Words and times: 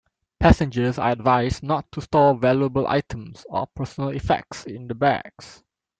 Passengers 0.39 0.97
are 0.97 1.11
advised 1.11 1.61
not 1.61 1.91
to 1.91 2.01
store 2.01 2.33
valuable 2.35 2.87
items 2.87 3.45
or 3.47 3.67
personal 3.67 4.09
effects 4.09 4.65
in 4.65 4.87
the 4.87 4.95
bags. 4.95 5.61